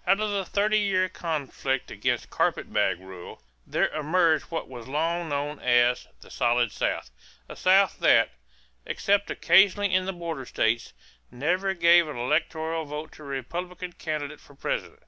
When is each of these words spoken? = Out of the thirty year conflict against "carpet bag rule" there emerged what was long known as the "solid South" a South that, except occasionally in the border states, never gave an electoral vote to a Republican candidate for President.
= 0.00 0.06
Out 0.06 0.20
of 0.20 0.30
the 0.30 0.44
thirty 0.44 0.78
year 0.78 1.08
conflict 1.08 1.90
against 1.90 2.30
"carpet 2.30 2.72
bag 2.72 3.00
rule" 3.00 3.42
there 3.66 3.88
emerged 3.88 4.44
what 4.44 4.68
was 4.68 4.86
long 4.86 5.28
known 5.28 5.58
as 5.58 6.06
the 6.20 6.30
"solid 6.30 6.70
South" 6.70 7.10
a 7.48 7.56
South 7.56 7.98
that, 7.98 8.30
except 8.86 9.32
occasionally 9.32 9.92
in 9.92 10.04
the 10.06 10.12
border 10.12 10.46
states, 10.46 10.92
never 11.32 11.74
gave 11.74 12.06
an 12.06 12.16
electoral 12.16 12.84
vote 12.84 13.10
to 13.10 13.24
a 13.24 13.26
Republican 13.26 13.92
candidate 13.92 14.38
for 14.38 14.54
President. 14.54 15.02